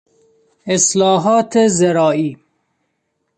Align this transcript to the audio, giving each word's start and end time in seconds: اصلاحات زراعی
اصلاحات 0.67 1.57
زراعی 1.57 2.37